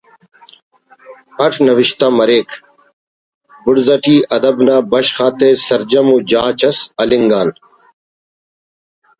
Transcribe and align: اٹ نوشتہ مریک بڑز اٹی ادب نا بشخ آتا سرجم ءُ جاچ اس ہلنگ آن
اٹ 1.45 1.53
نوشتہ 1.65 2.07
مریک 2.17 2.49
بڑز 3.63 3.87
اٹی 3.95 4.15
ادب 4.35 4.55
نا 4.65 4.75
بشخ 4.91 5.17
آتا 5.25 5.49
سرجم 5.67 6.07
ءُ 6.15 6.17
جاچ 6.29 6.59
اس 6.69 6.77
ہلنگ 6.99 7.31
آن 7.39 7.47